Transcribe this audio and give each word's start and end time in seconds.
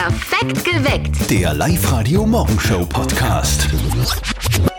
Perfekt 0.00 0.64
geweckt. 0.64 1.30
Der 1.30 1.52
Live-Radio 1.52 2.24
Morgenshow 2.24 2.86
Podcast. 2.86 3.68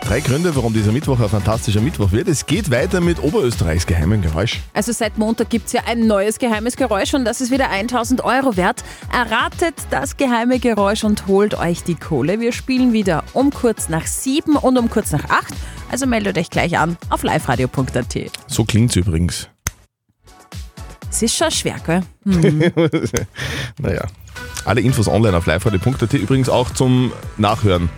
Drei 0.00 0.18
Gründe, 0.18 0.56
warum 0.56 0.72
dieser 0.74 0.90
Mittwoch 0.90 1.20
ein 1.20 1.28
fantastischer 1.28 1.80
Mittwoch 1.80 2.10
wird. 2.10 2.26
Es 2.26 2.44
geht 2.44 2.72
weiter 2.72 3.00
mit 3.00 3.22
Oberösterreichs 3.22 3.86
geheimem 3.86 4.20
Geräusch. 4.20 4.58
Also 4.74 4.90
seit 4.90 5.18
Montag 5.18 5.48
gibt 5.48 5.68
es 5.68 5.74
ja 5.74 5.82
ein 5.86 6.08
neues 6.08 6.40
geheimes 6.40 6.74
Geräusch 6.74 7.14
und 7.14 7.24
das 7.24 7.40
ist 7.40 7.52
wieder 7.52 7.70
1000 7.70 8.24
Euro 8.24 8.56
wert. 8.56 8.82
Erratet 9.12 9.76
das 9.90 10.16
geheime 10.16 10.58
Geräusch 10.58 11.04
und 11.04 11.28
holt 11.28 11.54
euch 11.54 11.84
die 11.84 11.94
Kohle. 11.94 12.40
Wir 12.40 12.50
spielen 12.50 12.92
wieder 12.92 13.22
um 13.32 13.52
kurz 13.52 13.88
nach 13.88 14.08
sieben 14.08 14.56
und 14.56 14.76
um 14.76 14.90
kurz 14.90 15.12
nach 15.12 15.30
acht. 15.30 15.54
Also 15.92 16.04
meldet 16.06 16.36
euch 16.36 16.50
gleich 16.50 16.76
an 16.76 16.96
auf 17.10 17.22
liveradio.at. 17.22 18.18
So 18.48 18.64
klingt's 18.64 18.96
übrigens. 18.96 19.48
Es 21.08 21.22
ist 21.22 21.36
schon 21.36 21.52
schwer, 21.52 21.76
gell? 21.86 22.02
Naja. 23.78 24.02
Alle 24.64 24.80
Infos 24.80 25.08
online 25.08 25.36
auf 25.36 25.46
liveradio.at. 25.46 26.12
Übrigens 26.14 26.48
auch 26.48 26.70
zum 26.70 27.12
Nachhören. 27.36 27.88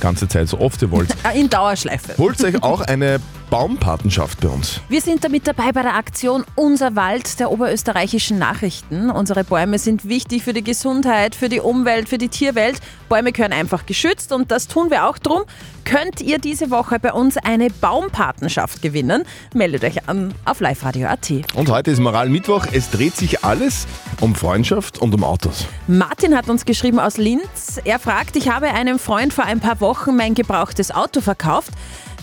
Ganze 0.00 0.28
Zeit, 0.28 0.48
so 0.48 0.60
oft 0.60 0.82
ihr 0.82 0.90
wollt. 0.90 1.14
In 1.34 1.48
Dauerschleife. 1.48 2.16
Holt 2.18 2.42
euch 2.44 2.62
auch 2.62 2.80
eine 2.82 3.20
Baumpatenschaft 3.50 4.40
bei 4.40 4.48
uns. 4.48 4.80
Wir 4.88 5.00
sind 5.00 5.24
damit 5.24 5.46
dabei 5.46 5.72
bei 5.72 5.82
der 5.82 5.94
Aktion 5.94 6.44
Unser 6.54 6.96
Wald 6.96 7.38
der 7.40 7.50
oberösterreichischen 7.50 8.38
Nachrichten. 8.38 9.10
Unsere 9.10 9.44
Bäume 9.44 9.78
sind 9.78 10.08
wichtig 10.08 10.42
für 10.42 10.52
die 10.52 10.64
Gesundheit, 10.64 11.34
für 11.34 11.48
die 11.48 11.60
Umwelt, 11.60 12.08
für 12.08 12.18
die 12.18 12.28
Tierwelt. 12.28 12.80
Bäume 13.08 13.32
gehören 13.32 13.52
einfach 13.52 13.86
geschützt 13.86 14.32
und 14.32 14.50
das 14.50 14.68
tun 14.68 14.90
wir 14.90 15.06
auch 15.06 15.18
drum. 15.18 15.42
Könnt 15.84 16.20
ihr 16.20 16.38
diese 16.38 16.70
Woche 16.70 16.98
bei 16.98 17.12
uns 17.12 17.36
eine 17.36 17.68
Baumpatenschaft 17.68 18.80
gewinnen? 18.80 19.24
Meldet 19.54 19.84
euch 19.84 20.08
an 20.08 20.32
auf 20.44 20.60
liveradio.at. 20.60 21.30
Und 21.54 21.70
heute 21.70 21.90
ist 21.90 22.00
Moralmittwoch. 22.00 22.66
Es 22.72 22.90
dreht 22.90 23.16
sich 23.16 23.44
alles 23.44 23.86
um 24.20 24.34
Freundschaft 24.34 24.98
und 24.98 25.14
um 25.14 25.22
Autos. 25.24 25.66
Martin 25.86 26.34
hat 26.36 26.48
uns 26.48 26.64
geschrieben 26.64 26.98
aus 26.98 27.18
Linz. 27.18 27.80
Er 27.84 27.98
fragt, 27.98 28.36
ich 28.36 28.48
habe 28.48 28.68
einem 28.68 28.98
Freund 28.98 29.32
vor 29.32 29.44
ein 29.44 29.60
paar 29.60 29.80
Wochen 29.80 30.16
mein 30.16 30.34
gebrauchtes 30.34 30.90
Auto 30.90 31.20
verkauft. 31.20 31.72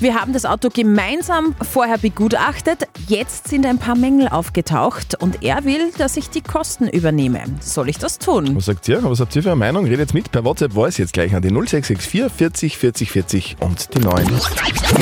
Wir 0.02 0.20
haben 0.20 0.34
das 0.34 0.46
Auto 0.46 0.70
gemeinsam 0.74 1.54
vorher 1.62 2.00
begutachtet. 2.00 2.88
Jetzt 3.08 3.50
sind 3.50 3.68
ein 3.68 3.78
paar 3.78 3.96
Mängel 3.96 4.30
aufgetaucht 4.30 5.22
und 5.22 5.44
er 5.44 5.64
will, 5.64 5.92
dass 5.96 6.18
ich 6.18 6.32
die 6.32 6.42
Kosten 6.42 6.88
übernehme. 6.88 7.44
Soll 7.60 7.88
ich 7.88 8.00
das 8.00 8.18
tun? 8.18 8.56
Was 8.56 8.66
sagt 8.66 8.88
ihr? 8.88 9.04
Was 9.04 9.20
habt 9.20 9.36
ihr 9.36 9.44
für 9.44 9.52
eine 9.52 9.58
Meinung? 9.58 9.84
Redet 9.84 10.00
jetzt 10.00 10.16
mit 10.16 10.32
per 10.32 10.44
WhatsApp 10.44 10.74
Voice 10.74 10.98
jetzt 10.98 11.14
gleich 11.14 11.36
an 11.36 11.44
die 11.44 11.50
0664 11.50 12.32
40 12.36 12.78
40 12.80 13.12
40 13.12 13.58
und 13.60 13.94
die 13.94 14.00
9. 14.00 14.28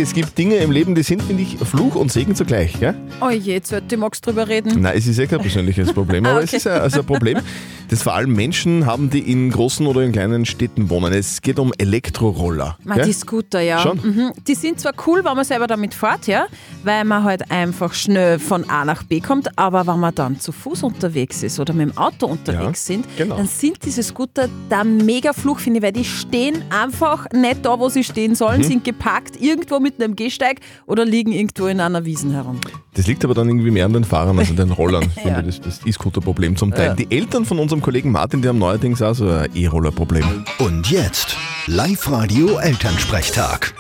Es 0.02 0.14
gibt 0.14 0.38
Dinge 0.38 0.56
im 0.58 0.70
Leben, 0.70 0.96
die 0.96 1.04
sind, 1.04 1.24
finde 1.24 1.44
ich, 1.44 1.58
Fluch 1.60 1.96
und 1.96 2.12
Segen 2.12 2.36
zugleich. 2.36 2.78
Gell? 2.78 2.96
Oh 3.22 3.30
je, 3.30 3.54
jetzt 3.54 3.72
wird 3.72 3.90
die 3.90 3.96
Max 3.96 4.20
drüber 4.20 4.50
reden. 4.50 4.82
Nein, 4.82 4.98
es 4.98 5.08
ist 5.08 5.18
ja 5.18 5.28
kein 5.28 5.40
persönliches 5.40 5.94
Problem, 5.94 6.26
aber 6.26 6.44
es 6.44 6.50
okay. 6.50 6.58
ist 6.58 6.68
ein, 6.68 6.82
also 6.82 7.00
ein 7.00 7.06
Problem, 7.06 7.40
das 7.90 8.02
vor 8.04 8.14
allem 8.14 8.34
Menschen 8.34 8.86
haben, 8.86 9.10
die 9.10 9.20
in 9.32 9.50
großen 9.52 9.86
oder 9.88 10.02
in 10.02 10.12
kleinen 10.12 10.46
Städten 10.46 10.90
wohnen. 10.90 11.12
Es 11.14 11.42
geht 11.42 11.60
um 11.60 11.72
Elektroroller. 11.78 12.78
Ma, 12.84 12.96
gell? 12.96 13.06
die 13.06 13.14
Scooter, 13.14 13.62
ja. 13.62 13.80
Schon? 13.80 14.00
Mhm. 14.04 14.32
Die 14.48 14.56
sind 14.56 14.80
zwar 14.80 14.94
cool, 15.08 15.24
wenn 15.24 15.36
man 15.36 15.46
selber 15.46 15.68
damit 15.68 15.94
fährt, 15.94 16.28
ja, 16.28 16.48
weil 16.84 17.04
man 17.06 17.24
halt 17.24 17.50
einfach 17.52 17.94
schnell 17.94 18.40
von 18.40 18.70
A 18.70 18.86
nach 18.86 19.04
B 19.04 19.20
kommt, 19.20 19.58
aber 19.58 19.86
wenn 19.88 20.00
man 20.00 20.14
dann 20.16 20.40
zu 20.40 20.52
Fuß 20.52 20.84
unterwegs 20.84 21.44
ist 21.44 21.60
oder 21.60 21.74
mit 21.74 21.90
dem 21.90 21.98
Auto 21.98 22.28
unterwegs 22.28 22.88
Ja, 22.88 22.96
sind, 22.96 23.06
genau. 23.18 23.38
dann 23.38 23.48
sind 23.48 23.78
diese 23.86 24.04
Scooter 24.04 24.48
der 24.70 24.84
mega 24.84 25.34
Fluch, 25.34 25.60
finde 25.60 25.80
ich, 25.80 25.84
weil 25.84 25.92
die 25.92 26.06
stehen 26.06 26.64
einfach 26.70 27.26
nicht 27.34 27.66
da, 27.66 27.80
wo 27.80 27.90
sie 27.90 28.04
stehen 28.04 28.32
Mhm. 28.32 28.36
sollen, 28.36 28.64
sind 28.64 28.84
geparkt 28.84 29.40
irgendwo 29.42 29.80
mitten 29.80 30.02
im 30.02 30.16
Gehsteig 30.16 30.60
oder 30.86 31.06
liegen 31.06 31.32
irgendwo 31.32 31.68
in 31.68 31.80
einer 31.80 32.06
Wiesen 32.06 32.32
herum. 32.32 32.60
Das 32.96 33.08
liegt 33.08 33.24
aber 33.24 33.34
dann 33.34 33.48
irgendwie 33.48 33.72
mehr 33.72 33.86
an 33.86 33.94
den 33.94 34.04
Fahrern 34.04 34.38
als 34.40 34.50
an 34.50 34.56
den 34.58 34.72
Rollern, 34.72 35.10
finde 35.10 35.30
Ja. 35.42 35.48
ich, 35.48 35.60
das, 35.62 35.80
das 35.80 35.86
E-Scooter-Problem 35.88 36.56
zum 36.58 36.72
Teil. 36.72 36.96
Die 36.96 37.10
Eltern 37.16 37.46
von 37.46 37.60
unserem 37.60 37.79
Kollegen 37.82 38.12
Martin, 38.12 38.42
die 38.42 38.48
haben 38.48 38.60
neuerdings 38.60 39.02
auch 39.02 39.14
so 39.14 39.30
ein 39.30 39.50
E-Roller-Problem. 39.56 40.46
Und 40.60 40.90
jetzt 40.90 41.38
Live-Radio 41.68 42.58
Elternsprechtag. 42.60 43.74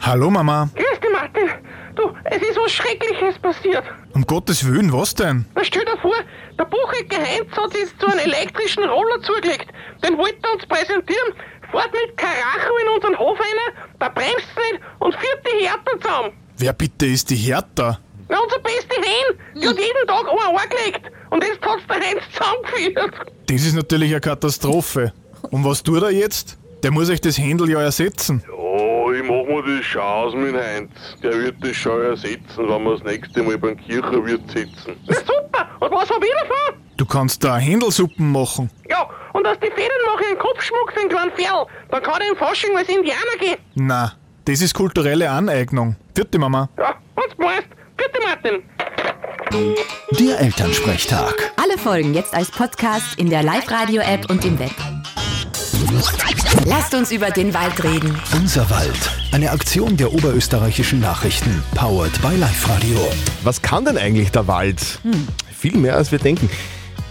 Hallo 0.00 0.30
Mama. 0.30 0.70
Grüß 0.74 1.00
dich, 1.00 1.10
Martin. 1.12 1.48
Du, 1.96 2.14
es 2.24 2.42
ist 2.42 2.56
was 2.56 2.72
Schreckliches 2.72 3.38
passiert. 3.40 3.84
Um 4.14 4.24
Gottes 4.24 4.66
Willen, 4.66 4.92
was 4.92 5.14
denn? 5.14 5.44
Na, 5.54 5.64
stell 5.64 5.84
dir 5.84 5.98
vor, 6.00 6.14
der 6.58 6.64
Buchecker 6.64 7.18
Heinz 7.18 7.50
hat 7.56 7.72
sich 7.72 7.86
zu 7.98 8.06
einem 8.06 8.20
elektrischen 8.20 8.84
Roller 8.84 9.20
zugelegt. 9.22 9.66
Den 10.04 10.16
wollte 10.16 10.38
er 10.42 10.54
uns 10.54 10.66
präsentieren, 10.66 11.34
fährt 11.70 11.92
mit 11.92 12.16
Karacho 12.16 12.74
in 12.82 12.94
unseren 12.94 13.18
Hof 13.18 13.38
rein, 13.38 13.84
da 13.98 14.08
bremst 14.08 14.48
nicht 14.56 14.80
und 15.00 15.14
führt 15.14 15.40
die 15.44 15.66
Härte 15.66 15.98
zusammen. 16.00 16.32
Wer 16.56 16.72
bitte 16.72 17.06
ist 17.06 17.30
die 17.30 17.36
Hertha? 17.36 17.98
Na, 18.28 18.38
unser 18.40 18.58
beste 18.60 18.94
Hen, 18.96 19.38
die 19.60 19.68
hat 19.68 19.76
jeden 19.78 20.06
Tag 20.06 20.24
einen 20.28 20.56
angelegt. 20.56 21.10
Heinz 22.08 22.22
zusammengeführt. 22.32 23.14
Das 23.46 23.62
ist 23.64 23.74
natürlich 23.74 24.10
eine 24.10 24.20
Katastrophe. 24.20 25.12
Und 25.50 25.64
was 25.64 25.82
tut 25.82 26.02
er 26.02 26.10
jetzt? 26.10 26.58
Der 26.82 26.90
muss 26.90 27.10
euch 27.10 27.20
das 27.20 27.38
Händel 27.38 27.70
ja 27.70 27.80
ersetzen. 27.80 28.42
Ja, 28.46 29.12
ich 29.12 29.22
mach 29.22 29.44
mir 29.46 29.62
das 29.76 29.84
schon 29.84 30.00
aus 30.00 30.34
mit 30.34 30.54
Heinz. 30.54 30.90
Der 31.22 31.32
wird 31.32 31.56
das 31.60 31.76
schon 31.76 32.00
ersetzen, 32.02 32.40
wenn 32.56 32.82
wir 32.84 32.92
das 32.92 33.02
nächste 33.02 33.42
Mal 33.42 33.58
beim 33.58 33.76
Kirchenwirt 33.76 34.48
sitzen. 34.50 34.96
Na 35.06 35.14
super, 35.14 35.68
und 35.80 35.90
was 35.90 36.08
hab 36.08 36.22
ich 36.22 36.30
davon? 36.32 36.80
Du 36.96 37.06
kannst 37.06 37.42
da 37.44 37.56
Händelsuppen 37.58 38.30
machen. 38.30 38.70
Ja, 38.88 39.08
und 39.32 39.46
aus 39.46 39.58
den 39.60 39.72
Federn 39.72 39.98
mache 40.06 40.22
ich 40.22 40.28
einen 40.30 40.38
Kopfschmuck 40.38 40.92
für 40.92 41.00
einen 41.00 41.08
kleinen 41.08 41.32
Ferl. 41.32 41.66
Dann 41.90 42.02
kann 42.02 42.20
er 42.20 42.30
im 42.30 42.36
Fasching 42.36 42.76
als 42.76 42.88
Indianer 42.88 43.36
gehen. 43.40 43.56
Na, 43.74 44.12
das 44.44 44.60
ist 44.60 44.74
kulturelle 44.74 45.30
Aneignung. 45.30 45.96
Vierte 46.14 46.38
Mama. 46.38 46.68
Ja, 46.76 46.94
wenn's 47.16 47.36
meinst. 47.38 47.68
Bitte, 47.96 48.20
Martin. 48.24 48.62
Der 49.52 50.40
Elternsprechtag. 50.40 51.52
Alle 51.56 51.78
Folgen 51.78 52.12
jetzt 52.12 52.34
als 52.34 52.50
Podcast 52.50 53.14
in 53.18 53.30
der 53.30 53.42
Live-Radio-App 53.42 54.28
und 54.30 54.44
im 54.44 54.58
Web. 54.58 54.74
Lasst 56.66 56.94
uns 56.94 57.10
über 57.12 57.30
den 57.30 57.54
Wald 57.54 57.82
reden. 57.82 58.14
Unser 58.34 58.68
Wald. 58.68 59.10
Eine 59.32 59.50
Aktion 59.50 59.96
der 59.96 60.12
oberösterreichischen 60.12 61.00
Nachrichten. 61.00 61.62
Powered 61.74 62.20
by 62.20 62.36
Live-Radio. 62.36 62.98
Was 63.42 63.62
kann 63.62 63.86
denn 63.86 63.96
eigentlich 63.96 64.30
der 64.32 64.46
Wald? 64.48 65.00
Viel 65.56 65.78
mehr 65.78 65.96
als 65.96 66.12
wir 66.12 66.18
denken. 66.18 66.50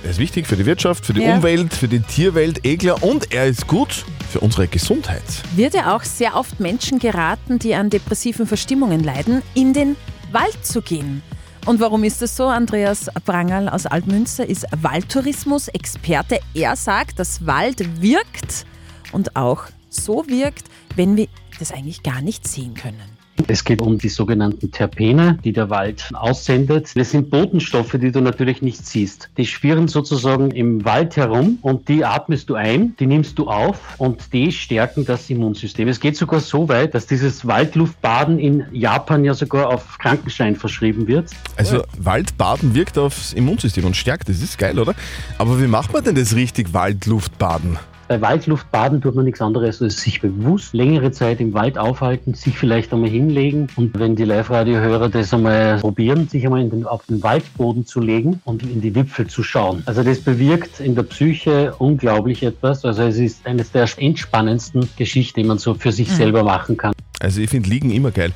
Er 0.03 0.11
ist 0.11 0.19
wichtig 0.19 0.45
für 0.45 0.55
die 0.57 0.65
Wirtschaft, 0.67 1.07
für 1.07 1.13
die 1.13 1.21
Ja. 1.21 1.35
Umwelt, 1.37 1.73
für 1.73 1.87
die 1.87 2.01
Tierwelt, 2.01 2.61
klar, 2.79 3.01
und 3.01 3.33
er 3.33 3.47
ist 3.47 3.65
gut 3.65 4.05
für 4.31 4.41
unsere 4.41 4.67
Gesundheit. 4.67 5.23
Wird 5.55 5.73
ja 5.73 5.95
auch 5.95 6.03
sehr 6.03 6.35
oft 6.35 6.59
Menschen 6.59 6.99
geraten, 6.99 7.57
die 7.57 7.73
an 7.73 7.89
depressiven 7.89 8.45
Verstimmungen 8.45 9.03
leiden, 9.03 9.41
in 9.55 9.73
den 9.73 9.95
Wald 10.31 10.63
zu 10.63 10.81
gehen. 10.83 11.23
Und 11.67 11.81
warum 11.81 12.05
ist 12.05 12.21
das 12.21 12.37
so? 12.37 12.45
Andreas 12.45 13.11
Prangerl 13.25 13.67
aus 13.67 13.85
Altmünster 13.85 14.45
ist 14.47 14.65
Waldtourismus-Experte. 14.81 16.39
Er 16.53 16.77
sagt, 16.77 17.19
dass 17.19 17.45
Wald 17.45 18.01
wirkt 18.01 18.65
und 19.11 19.35
auch 19.35 19.65
so 19.89 20.25
wirkt, 20.29 20.67
wenn 20.95 21.17
wir 21.17 21.27
das 21.59 21.73
eigentlich 21.73 22.03
gar 22.03 22.21
nicht 22.21 22.47
sehen 22.47 22.73
können. 22.73 23.16
Es 23.47 23.63
geht 23.63 23.81
um 23.81 23.97
die 23.97 24.09
sogenannten 24.09 24.71
Terpene, 24.71 25.37
die 25.43 25.53
der 25.53 25.69
Wald 25.69 26.09
aussendet. 26.13 26.91
Das 26.95 27.11
sind 27.11 27.29
Botenstoffe, 27.29 27.95
die 27.99 28.11
du 28.11 28.19
natürlich 28.19 28.61
nicht 28.61 28.85
siehst. 28.85 29.29
Die 29.37 29.45
schwirren 29.45 29.87
sozusagen 29.87 30.51
im 30.51 30.83
Wald 30.83 31.15
herum 31.15 31.59
und 31.61 31.87
die 31.87 32.03
atmest 32.03 32.49
du 32.49 32.55
ein, 32.55 32.95
die 32.99 33.05
nimmst 33.05 33.37
du 33.39 33.47
auf 33.47 33.95
und 33.99 34.33
die 34.33 34.51
stärken 34.51 35.05
das 35.05 35.29
Immunsystem. 35.29 35.87
Es 35.87 35.99
geht 35.99 36.17
sogar 36.17 36.39
so 36.39 36.67
weit, 36.67 36.95
dass 36.95 37.07
dieses 37.07 37.45
Waldluftbaden 37.45 38.39
in 38.39 38.65
Japan 38.71 39.23
ja 39.23 39.33
sogar 39.33 39.67
auf 39.69 39.97
Krankenschein 39.97 40.55
verschrieben 40.55 41.07
wird. 41.07 41.29
Also 41.55 41.83
Waldbaden 41.97 42.73
wirkt 42.73 42.97
aufs 42.97 43.33
Immunsystem 43.33 43.85
und 43.85 43.95
stärkt, 43.95 44.29
das 44.29 44.41
ist 44.41 44.57
geil, 44.57 44.79
oder? 44.79 44.93
Aber 45.37 45.61
wie 45.61 45.67
macht 45.67 45.93
man 45.93 46.03
denn 46.03 46.15
das 46.15 46.35
richtig, 46.35 46.73
Waldluftbaden? 46.73 47.77
Bei 48.07 48.21
Waldluftbaden 48.21 49.01
tut 49.01 49.15
man 49.15 49.25
nichts 49.25 49.41
anderes, 49.41 49.81
als 49.81 50.01
sich 50.01 50.21
bewusst 50.21 50.73
längere 50.73 51.11
Zeit 51.11 51.41
im 51.41 51.53
Wald 51.53 51.77
aufhalten, 51.77 52.33
sich 52.35 52.57
vielleicht 52.57 52.93
einmal 52.93 53.09
hinlegen 53.09 53.67
und 53.75 53.99
wenn 53.99 54.15
die 54.15 54.23
Live-Radio-Hörer 54.23 55.09
das 55.09 55.33
einmal 55.33 55.79
probieren, 55.79 56.29
sich 56.29 56.45
einmal 56.45 56.61
in 56.61 56.69
den, 56.69 56.85
auf 56.85 57.05
den 57.05 57.21
Waldboden 57.21 57.85
zu 57.85 57.99
legen 57.99 58.41
und 58.45 58.63
in 58.63 58.79
die 58.79 58.95
Wipfel 58.95 59.27
zu 59.27 59.43
schauen. 59.43 59.83
Also 59.85 60.03
das 60.03 60.21
bewirkt 60.21 60.79
in 60.79 60.95
der 60.95 61.03
Psyche 61.03 61.73
unglaublich 61.79 62.43
etwas. 62.43 62.85
Also 62.85 63.03
es 63.03 63.17
ist 63.17 63.45
eines 63.45 63.73
der 63.73 63.87
entspannendsten 63.97 64.87
Geschichten, 64.95 65.41
die 65.41 65.45
man 65.45 65.57
so 65.57 65.73
für 65.73 65.91
sich 65.91 66.09
selber 66.09 66.43
machen 66.43 66.77
kann. 66.77 66.93
Also 67.19 67.41
ich 67.41 67.49
finde 67.49 67.69
Liegen 67.69 67.89
immer 67.91 68.11
geil, 68.11 68.31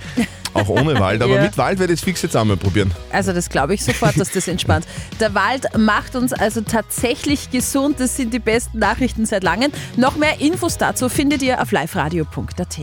auch 0.53 0.67
ohne 0.67 0.99
Wald, 0.99 1.21
aber 1.21 1.35
Ja. 1.35 1.41
mit 1.43 1.57
Wald 1.57 1.77
werde 1.79 1.93
ich 1.93 1.99
es 1.99 2.03
fix 2.03 2.21
jetzt 2.23 2.35
einmal 2.35 2.57
probieren. 2.57 2.91
Also 3.11 3.31
das 3.31 3.49
glaube 3.49 3.73
ich 3.75 3.83
sofort, 3.83 4.19
dass 4.19 4.31
das 4.31 4.47
entspannt. 4.47 4.85
Der 5.19 5.33
Wald 5.35 5.77
macht 5.77 6.15
uns 6.15 6.33
also 6.33 6.61
tatsächlich 6.61 7.51
gesund. 7.51 7.99
Das 7.99 8.17
sind 8.17 8.33
die 8.33 8.39
besten 8.39 8.79
Nachrichten 8.79 9.25
seit 9.25 9.43
langem. 9.43 9.71
Noch 9.97 10.15
mehr 10.15 10.39
Infos 10.41 10.77
dazu 10.77 11.09
findet 11.09 11.41
ihr 11.43 11.61
auf 11.61 11.71
liveradio.at. 11.71 12.77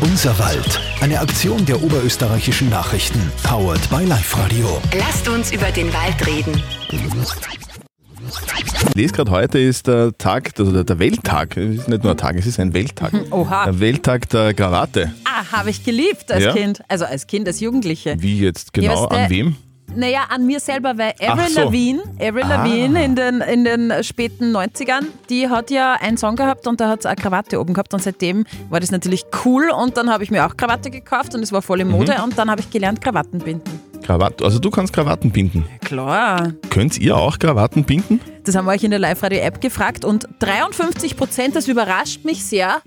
Unser 0.00 0.38
Wald. 0.38 0.80
Eine 1.02 1.20
Aktion 1.20 1.66
der 1.66 1.82
oberösterreichischen 1.82 2.70
Nachrichten. 2.70 3.20
Powered 3.42 3.90
by 3.90 4.04
Live-Radio. 4.06 4.80
Lasst 4.98 5.28
uns 5.28 5.52
über 5.52 5.70
den 5.70 5.92
Wald 5.92 6.26
reden. 6.26 6.62
Ich 8.90 8.96
lese 8.96 9.14
gerade, 9.14 9.30
heute 9.30 9.58
ist 9.58 9.86
der 9.86 10.16
Tag, 10.18 10.50
also 10.58 10.82
der, 10.82 10.98
Welttag, 10.98 11.56
es 11.56 11.80
ist 11.80 11.88
nicht 11.88 12.02
nur 12.02 12.12
ein 12.12 12.18
Tag, 12.18 12.36
es 12.36 12.46
ist 12.46 12.58
ein 12.58 12.74
Welttag. 12.74 13.12
Oha. 13.30 13.66
Der 13.66 13.80
Welttag 13.80 14.28
der 14.30 14.52
Karate. 14.52 15.12
Ah, 15.24 15.44
habe 15.58 15.70
ich 15.70 15.84
geliebt 15.84 16.30
als 16.30 16.44
Ja? 16.44 16.52
Kind. 16.52 16.82
Also 16.88 17.04
als 17.04 17.26
Kind, 17.26 17.46
als 17.46 17.60
Jugendliche. 17.60 18.16
Wie 18.18 18.40
jetzt 18.40 18.72
genau, 18.72 19.06
an 19.06 19.30
wem? 19.30 19.56
Naja, 19.94 20.20
an 20.28 20.46
mir 20.46 20.60
selber, 20.60 20.98
weil 20.98 21.14
Avril 21.20 21.48
so. 21.50 21.60
Lavigne, 21.62 22.02
Avril 22.20 22.42
Ah. 22.44 22.48
Lavigne 22.64 23.04
in 23.04 23.14
den, 23.16 23.40
in 23.40 23.64
den 23.64 23.92
späten 24.04 24.54
90ern, 24.54 25.04
die 25.30 25.48
hat 25.48 25.70
ja 25.70 25.94
einen 25.94 26.16
Song 26.16 26.36
gehabt 26.36 26.66
und 26.66 26.80
da 26.80 26.88
hat 26.88 27.02
sie 27.02 27.08
eine 27.08 27.16
Krawatte 27.20 27.60
oben 27.60 27.74
gehabt 27.74 27.92
und 27.94 28.02
seitdem 28.02 28.44
war 28.68 28.78
das 28.80 28.90
natürlich 28.92 29.24
cool 29.44 29.70
und 29.70 29.96
dann 29.96 30.10
habe 30.10 30.22
ich 30.24 30.30
mir 30.30 30.46
auch 30.46 30.56
Krawatte 30.56 30.90
gekauft 30.90 31.34
und 31.34 31.42
es 31.42 31.52
war 31.52 31.62
voll 31.62 31.80
in 31.80 31.88
Mode 31.88 32.14
Mhm. 32.18 32.24
und 32.24 32.38
dann 32.38 32.50
habe 32.50 32.60
ich 32.60 32.70
gelernt 32.70 33.00
Krawatten 33.00 33.38
binden. 33.40 33.80
Krawatte. 34.10 34.44
Also 34.44 34.58
du 34.58 34.70
kannst 34.70 34.92
Krawatten 34.92 35.30
binden. 35.30 35.64
Klar. 35.84 36.52
Könnt 36.70 36.98
ihr 36.98 37.16
auch 37.16 37.38
Krawatten 37.38 37.84
binden? 37.84 38.20
Das 38.44 38.56
haben 38.56 38.64
wir 38.64 38.72
euch 38.72 38.82
in 38.82 38.90
der 38.90 38.98
Live-Radio-App 38.98 39.60
gefragt 39.60 40.04
und 40.04 40.26
53 40.40 41.16
Prozent, 41.16 41.54
das 41.54 41.68
überrascht 41.68 42.24
mich 42.24 42.44
sehr. 42.44 42.78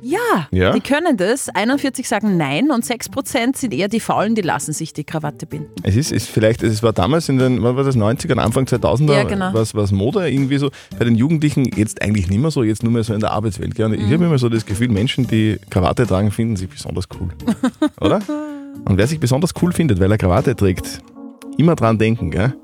Ja, 0.00 0.46
Ja? 0.52 0.72
die 0.72 0.80
können 0.80 1.16
das. 1.16 1.48
41 1.48 2.06
sagen 2.06 2.36
nein 2.36 2.70
und 2.70 2.84
6 2.84 3.08
Prozent 3.08 3.56
sind 3.56 3.72
eher 3.74 3.88
die 3.88 3.98
Faulen, 4.00 4.34
die 4.36 4.42
lassen 4.42 4.72
sich 4.74 4.92
die 4.92 5.02
Krawatte 5.02 5.46
binden. 5.46 5.70
Es 5.82 5.96
ist, 5.96 6.12
ist 6.12 6.28
vielleicht, 6.28 6.62
es 6.62 6.82
war 6.84 6.92
damals 6.92 7.28
in 7.30 7.38
den, 7.38 7.62
wann 7.62 7.74
war 7.74 7.82
das, 7.84 7.96
90ern, 7.96 8.36
Anfang 8.38 8.66
2000er, 8.66 9.12
Ja, 9.14 9.22
genau. 9.24 9.50
was, 9.54 9.74
was 9.74 9.90
Mode 9.92 10.28
irgendwie 10.30 10.58
so, 10.58 10.70
bei 10.98 11.04
den 11.06 11.14
Jugendlichen 11.16 11.64
jetzt 11.74 12.00
eigentlich 12.02 12.28
nicht 12.28 12.38
mehr 12.40 12.50
so, 12.52 12.62
jetzt 12.62 12.82
nur 12.84 12.92
mehr 12.92 13.02
so 13.02 13.12
in 13.14 13.20
der 13.20 13.30
Arbeitswelt. 13.32 13.74
Gell? 13.74 13.86
Und 13.86 13.92
Mhm. 13.98 14.06
Ich 14.06 14.12
habe 14.12 14.24
immer 14.26 14.38
so 14.38 14.48
das 14.50 14.64
Gefühl, 14.66 14.88
Menschen, 14.88 15.26
die 15.26 15.58
Krawatte 15.70 16.06
tragen, 16.06 16.30
finden 16.30 16.54
sich 16.56 16.68
besonders 16.68 17.06
cool. 17.18 17.30
Oder? 18.00 18.20
Und 18.84 18.98
wer 18.98 19.06
sich 19.06 19.18
besonders 19.18 19.52
cool 19.62 19.72
findet, 19.72 19.98
weil 20.00 20.10
er 20.10 20.18
Krawatte 20.18 20.54
trägt, 20.54 21.00
immer 21.56 21.74
dran 21.74 21.98
denken, 21.98 22.30
gell? 22.30 22.54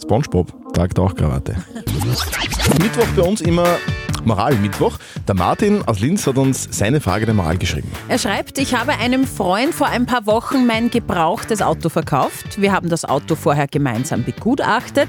Spongebob 0.00 0.52
tragt 0.74 0.98
auch 0.98 1.14
Krawatte. 1.14 1.56
Mittwoch 2.80 3.06
bei 3.16 3.22
uns 3.22 3.40
immer 3.40 3.66
Moralmittwoch. 4.24 4.98
Der 5.26 5.34
Martin 5.34 5.82
aus 5.86 6.00
Linz 6.00 6.26
hat 6.26 6.36
uns 6.36 6.68
seine 6.70 7.00
Frage 7.00 7.26
der 7.26 7.34
Moral 7.34 7.58
geschrieben. 7.58 7.90
Er 8.08 8.18
schreibt, 8.18 8.58
ich 8.58 8.74
habe 8.74 8.92
einem 8.92 9.26
Freund 9.26 9.74
vor 9.74 9.86
ein 9.86 10.06
paar 10.06 10.26
Wochen 10.26 10.66
mein 10.66 10.90
gebrauchtes 10.90 11.62
Auto 11.62 11.88
verkauft. 11.88 12.60
Wir 12.60 12.72
haben 12.72 12.88
das 12.88 13.04
Auto 13.04 13.34
vorher 13.34 13.66
gemeinsam 13.66 14.24
begutachtet. 14.24 15.08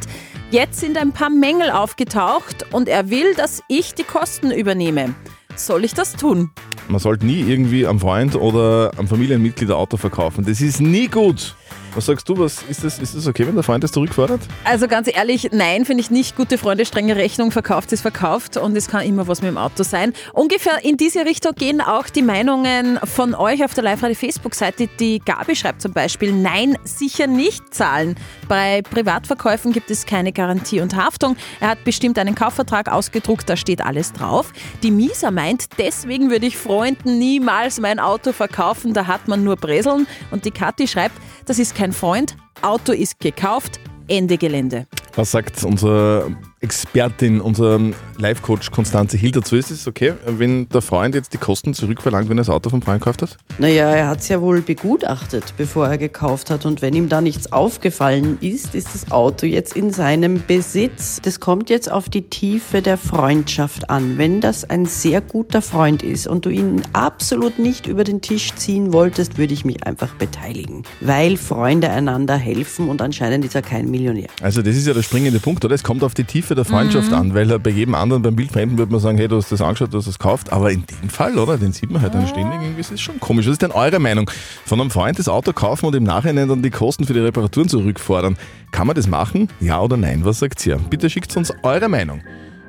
Jetzt 0.49 0.79
sind 0.79 0.97
ein 0.97 1.11
paar 1.11 1.29
Mängel 1.29 1.69
aufgetaucht 1.71 2.65
und 2.71 2.87
er 2.87 3.09
will, 3.09 3.35
dass 3.35 3.61
ich 3.67 3.93
die 3.93 4.03
Kosten 4.03 4.51
übernehme. 4.51 5.13
Soll 5.55 5.83
ich 5.83 5.93
das 5.93 6.13
tun? 6.13 6.51
Man 6.89 6.99
sollte 6.99 7.25
nie 7.25 7.41
irgendwie 7.41 7.85
am 7.85 7.99
Freund 7.99 8.35
oder 8.35 8.91
am 8.97 9.07
Familienmitglied 9.07 9.69
ein 9.69 9.75
Auto 9.75 9.97
verkaufen. 9.97 10.45
Das 10.45 10.61
ist 10.61 10.79
nie 10.79 11.07
gut. 11.07 11.55
Was 11.97 12.05
sagst 12.05 12.29
du, 12.29 12.37
was 12.37 12.61
ist 12.69 12.83
das, 12.83 12.99
ist 12.99 13.15
das 13.15 13.25
okay, 13.25 13.47
wenn 13.47 13.55
der 13.55 13.63
Freund 13.63 13.83
das 13.83 13.91
zurückfordert? 13.91 14.39
Also 14.63 14.87
ganz 14.87 15.09
ehrlich, 15.11 15.49
nein, 15.51 15.83
finde 15.83 16.01
ich 16.01 16.11
nicht. 16.11 16.35
Gute 16.35 16.59
Freunde, 16.59 16.85
strenge 16.85 17.15
Rechnung, 17.15 17.49
verkauft 17.49 17.91
ist 17.91 18.01
verkauft 18.01 18.55
und 18.55 18.77
es 18.77 18.87
kann 18.87 19.01
immer 19.01 19.27
was 19.27 19.41
mit 19.41 19.49
dem 19.49 19.57
Auto 19.57 19.81
sein. 19.81 20.13
Ungefähr 20.33 20.85
in 20.85 20.97
diese 20.97 21.25
Richtung 21.25 21.53
gehen 21.55 21.81
auch 21.81 22.07
die 22.09 22.21
Meinungen 22.21 22.99
von 23.03 23.33
euch 23.33 23.63
auf 23.65 23.73
der 23.73 23.83
Live-Radio-Facebook-Seite. 23.83 24.89
Die 24.99 25.17
Gabi 25.25 25.55
schreibt 25.55 25.81
zum 25.81 25.91
Beispiel, 25.91 26.33
nein, 26.33 26.77
sicher 26.83 27.25
nicht 27.25 27.73
zahlen. 27.73 28.15
Bei 28.47 28.83
Privatverkäufen 28.83 29.73
gibt 29.73 29.89
es 29.89 30.05
keine 30.05 30.31
Garantie 30.31 30.81
und 30.81 30.95
Haftung. 30.95 31.35
Er 31.59 31.69
hat 31.69 31.83
bestimmt 31.83 32.19
einen 32.19 32.35
Kaufvertrag 32.35 32.91
ausgedruckt, 32.91 33.49
da 33.49 33.57
steht 33.57 33.83
alles 33.83 34.13
drauf. 34.13 34.53
Die 34.83 34.91
Misa 34.91 35.31
meint, 35.31 35.65
deswegen 35.79 36.29
würde 36.29 36.45
ich 36.45 36.57
Freunden 36.57 37.17
niemals 37.17 37.79
mein 37.79 37.99
Auto 37.99 38.33
verkaufen, 38.33 38.93
da 38.93 39.07
hat 39.07 39.27
man 39.27 39.43
nur 39.43 39.55
Breseln. 39.55 40.05
Und 40.29 40.45
die 40.45 40.51
Kathi 40.51 40.87
schreibt, 40.87 41.15
das 41.47 41.59
ist 41.59 41.75
kein 41.75 41.93
Freund, 41.93 42.35
Auto 42.61 42.91
ist 42.91 43.19
gekauft, 43.19 43.79
Ende 44.07 44.37
Gelände. 44.37 44.85
Was 45.15 45.31
sagt 45.31 45.63
unsere 45.63 46.35
Expertin, 46.67 47.39
unser 47.39 47.79
Live-Coach 48.17 48.71
Konstanze 48.71 49.15
Hill 49.15 49.31
dazu? 49.31 49.55
Ist 49.55 49.71
es 49.71 49.87
okay, 49.87 50.15
wenn 50.25 50.67
der 50.67 50.81
Freund 50.81 51.15
jetzt 51.15 51.31
die 51.31 51.37
Kosten 51.37 51.73
zurückverlangt, 51.73 52.27
wenn 52.27 52.37
er 52.37 52.41
das 52.41 52.49
Auto 52.49 52.69
vom 52.69 52.81
Freund 52.81 52.99
gekauft 52.99 53.21
hat? 53.21 53.37
Naja, 53.57 53.89
er 53.89 54.09
hat 54.09 54.19
es 54.19 54.27
ja 54.27 54.41
wohl 54.41 54.61
begutachtet, 54.61 55.53
bevor 55.55 55.87
er 55.87 55.97
gekauft 55.97 56.49
hat. 56.49 56.65
Und 56.65 56.81
wenn 56.81 56.93
ihm 56.93 57.07
da 57.07 57.21
nichts 57.21 57.53
aufgefallen 57.53 58.37
ist, 58.41 58.75
ist 58.75 58.93
das 58.93 59.11
Auto 59.13 59.45
jetzt 59.45 59.77
in 59.77 59.93
seinem 59.93 60.43
Besitz. 60.45 61.21
Das 61.21 61.39
kommt 61.39 61.69
jetzt 61.69 61.89
auf 61.89 62.09
die 62.09 62.23
Tiefe 62.23 62.81
der 62.81 62.97
Freundschaft 62.97 63.89
an. 63.89 64.17
Wenn 64.17 64.41
das 64.41 64.69
ein 64.69 64.85
sehr 64.87 65.21
guter 65.21 65.61
Freund 65.61 66.03
ist 66.03 66.27
und 66.27 66.45
du 66.45 66.49
ihn 66.49 66.81
absolut 66.91 67.59
nicht 67.59 67.87
über 67.87 68.03
den 68.03 68.19
Tisch 68.19 68.53
ziehen 68.55 68.91
wolltest, 68.91 69.37
würde 69.37 69.53
ich 69.53 69.63
mich 69.63 69.87
einfach 69.87 70.15
beteiligen. 70.15 70.83
Weil 70.99 71.37
Freunde 71.37 71.91
einander 71.91 72.35
helfen 72.35 72.89
und 72.89 73.01
anscheinend 73.01 73.45
ist 73.45 73.55
er 73.55 73.61
kein 73.61 73.89
Millionär. 73.89 74.27
Also 74.41 74.61
das 74.61 74.75
ist 74.75 74.85
ja 74.85 74.93
der 74.93 75.03
springende 75.03 75.39
Punkt, 75.39 75.63
oder? 75.63 75.73
Es 75.73 75.83
kommt 75.83 76.03
auf 76.03 76.13
die 76.13 76.25
Tiefe 76.25 76.56
der 76.57 76.65
Freundschaft 76.65 77.13
an, 77.13 77.33
weil 77.33 77.57
bei 77.59 77.69
jedem 77.69 77.95
anderen, 77.95 78.21
beim 78.21 78.35
Bildfremden 78.35 78.77
würde 78.77 78.91
man 78.91 78.99
sagen, 78.99 79.17
hey, 79.17 79.27
du 79.27 79.37
hast 79.37 79.51
das 79.51 79.61
angeschaut, 79.61 79.93
du 79.93 79.97
hast 79.97 80.07
das 80.07 80.19
gekauft, 80.19 80.51
aber 80.51 80.71
in 80.71 80.83
dem 80.85 81.09
Fall, 81.09 81.37
oder? 81.37 81.57
Den 81.57 81.71
sieht 81.71 81.89
man 81.89 82.01
halt 82.01 82.13
dann 82.13 82.27
ständig, 82.27 82.61
irgendwie 82.61 82.81
ist 82.81 82.91
das 82.91 82.99
schon 82.99 83.19
komisch. 83.19 83.45
Was 83.45 83.53
ist 83.53 83.61
denn 83.61 83.71
eure 83.71 83.99
Meinung? 83.99 84.29
Von 84.65 84.81
einem 84.81 84.91
Freund 84.91 85.17
das 85.17 85.29
Auto 85.29 85.53
kaufen 85.53 85.85
und 85.85 85.95
im 85.95 86.03
Nachhinein 86.03 86.49
dann 86.49 86.61
die 86.61 86.69
Kosten 86.69 87.05
für 87.05 87.13
die 87.13 87.19
Reparaturen 87.19 87.69
zurückfordern. 87.69 88.37
Kann 88.71 88.87
man 88.87 88.95
das 88.95 89.07
machen? 89.07 89.47
Ja 89.59 89.79
oder 89.81 89.95
nein? 89.95 90.25
Was 90.25 90.39
sagt 90.39 90.65
ihr? 90.65 90.77
Bitte 90.77 91.09
schickt 91.09 91.35
uns 91.37 91.53
eure 91.63 91.87
Meinung. 91.87 92.21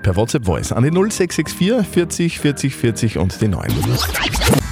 Per 0.03 0.15
WhatsApp 0.15 0.45
Voice 0.45 0.73
an 0.73 0.85
die 0.85 0.91
0664 0.91 1.85
40 1.89 2.39
40 2.39 2.75
40 2.75 3.19
und 3.19 3.41
die 3.41 3.49
9. 3.49 3.69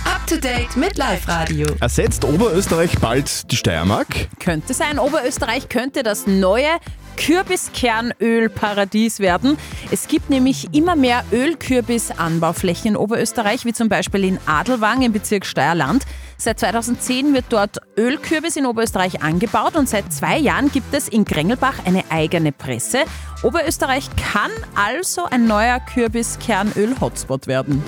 Up 0.05 0.27
to 0.27 0.37
date 0.37 0.77
mit 0.77 0.97
Live 0.97 1.27
Radio. 1.29 1.67
Ersetzt 1.81 2.25
Oberösterreich 2.25 2.99
bald 3.01 3.51
die 3.51 3.57
Steiermark? 3.57 4.07
Könnte 4.39 4.73
sein, 4.73 4.99
Oberösterreich 4.99 5.69
könnte 5.69 6.03
das 6.03 6.27
neue 6.27 6.69
Kürbiskernölparadies 7.17 9.21
werden. 9.21 9.57
Es 9.91 10.09
gibt 10.09 10.31
nämlich 10.31 10.75
immer 10.75 10.97
mehr 10.97 11.25
Ölkürbisanbauflächen 11.33 12.93
in 12.93 12.97
Oberösterreich, 12.97 13.65
wie 13.65 13.73
zum 13.73 13.89
Beispiel 13.89 14.25
in 14.25 14.39
Adelwang 14.47 15.03
im 15.03 15.13
Bezirk 15.13 15.47
Steierland. 15.47 16.05
Seit 16.39 16.61
2010 16.61 17.33
wird 17.33 17.47
dort 17.49 17.79
Ölkürbis 17.97 18.57
in 18.57 18.67
Oberösterreich 18.67 19.23
angebaut 19.23 19.75
und 19.75 19.89
seit 19.89 20.13
zwei 20.13 20.39
Jahren 20.39 20.71
gibt 20.71 20.93
es 20.93 21.09
in 21.09 21.25
Grengelbach 21.25 21.77
eine 21.87 22.05
eigene 22.11 22.53
Presse. 22.53 23.05
Oberösterreich 23.43 24.11
kann 24.33 24.51
also 24.75 25.25
ein 25.25 25.47
neuer 25.47 25.81
Kürbiskernöl-Hotspot 25.81 27.47
werden. 27.47 27.83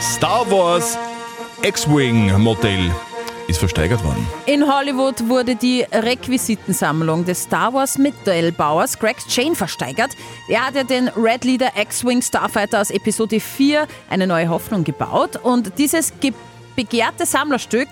Star 0.00 0.50
Wars 0.50 0.96
X-Wing 1.62 2.38
Modell 2.38 2.90
ist 3.48 3.58
versteigert 3.58 4.02
worden. 4.04 4.26
In 4.46 4.66
Hollywood 4.66 5.28
wurde 5.28 5.56
die 5.56 5.84
Requisitensammlung 5.92 7.24
des 7.24 7.42
Star 7.42 7.72
Wars 7.74 7.98
Modellbauers 7.98 8.98
Greg 8.98 9.16
Chain 9.28 9.54
versteigert. 9.54 10.10
Er 10.48 10.66
hat 10.66 10.74
ja 10.74 10.84
den 10.84 11.08
Red 11.08 11.44
Leader 11.44 11.70
X-Wing 11.76 12.22
Starfighter 12.22 12.80
aus 12.80 12.90
Episode 12.90 13.40
4 13.40 13.86
eine 14.10 14.26
neue 14.26 14.48
Hoffnung 14.48 14.84
gebaut 14.84 15.36
und 15.42 15.78
dieses 15.78 16.12
ge 16.20 16.32
begehrte 16.74 17.26
Sammlerstück 17.26 17.88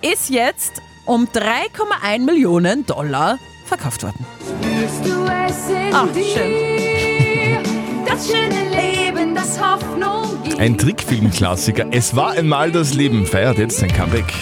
ist 0.00 0.30
jetzt 0.30 0.82
um 1.04 1.26
3,1 1.26 2.18
Millionen 2.20 2.84
Dollar 2.86 3.38
verkauft 3.64 4.02
worden. 4.02 4.26
Ach, 5.92 6.06
schön. 6.14 6.72
Das 8.06 8.26
schöne 8.26 8.70
Leben, 8.70 9.34
das 9.34 9.60
Hoffnung 9.60 10.42
gibt. 10.42 10.58
Ein 10.58 10.76
Trickfilmklassiker. 10.76 11.86
Es 11.90 12.14
war 12.16 12.32
einmal 12.32 12.70
das 12.72 12.94
Leben, 12.94 13.26
feiert 13.26 13.58
jetzt 13.58 13.78
sein 13.78 13.92
Comeback. 13.92 14.32